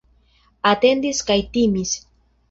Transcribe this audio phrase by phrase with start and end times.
[0.69, 1.93] Atendis kaj timis.